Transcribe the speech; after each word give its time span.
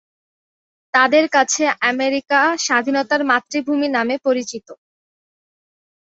তাদের 0.93 1.25
কাছে, 1.29 1.63
আমেরিকা 1.89 2.39
"স্বাধীনতার 2.57 3.21
মাতৃভূমি" 3.25 3.87
নামে 3.89 4.15
পরিচিত। 4.25 4.67